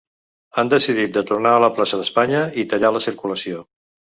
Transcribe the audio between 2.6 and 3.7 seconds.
i tallar la circulació.